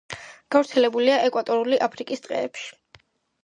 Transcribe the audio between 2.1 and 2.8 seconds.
ტყეებში.